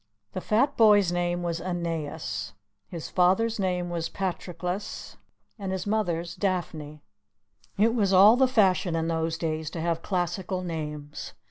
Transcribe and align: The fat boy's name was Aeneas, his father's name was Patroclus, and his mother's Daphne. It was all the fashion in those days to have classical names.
The 0.33 0.41
fat 0.41 0.75
boy's 0.77 1.11
name 1.11 1.43
was 1.43 1.61
Aeneas, 1.61 2.53
his 2.87 3.07
father's 3.07 3.59
name 3.59 3.91
was 3.91 4.09
Patroclus, 4.09 5.17
and 5.59 5.71
his 5.71 5.85
mother's 5.85 6.35
Daphne. 6.35 7.03
It 7.77 7.93
was 7.93 8.11
all 8.11 8.35
the 8.35 8.47
fashion 8.47 8.95
in 8.95 9.09
those 9.09 9.37
days 9.37 9.69
to 9.69 9.81
have 9.81 10.01
classical 10.01 10.63
names. 10.63 11.33